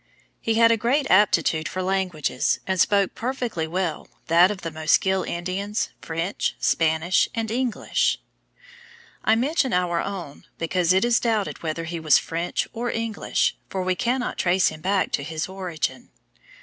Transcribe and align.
He 0.41 0.55
had 0.55 0.71
a 0.71 0.77
great 0.77 1.05
aptitude 1.11 1.69
for 1.69 1.83
languages, 1.83 2.59
and 2.65 2.81
spoke 2.81 3.13
perfectly 3.13 3.67
well 3.67 4.07
that 4.29 4.49
of 4.49 4.61
the 4.61 4.71
Mosquil 4.71 5.21
Indians, 5.23 5.89
French, 6.01 6.55
Spanish, 6.57 7.29
and 7.35 7.51
English. 7.51 8.17
I 9.23 9.35
mention 9.35 9.73
our 9.73 10.01
own, 10.01 10.45
because 10.57 10.91
it 10.91 11.05
is 11.05 11.19
doubted 11.19 11.61
whether 11.61 11.83
he 11.83 11.99
was 11.99 12.17
French 12.17 12.67
or 12.73 12.89
English, 12.89 13.55
for 13.69 13.83
we 13.83 13.93
cannot 13.93 14.39
trace 14.39 14.69
him 14.69 14.81
back 14.81 15.11
to 15.11 15.23
his 15.23 15.47
origin. 15.47 16.09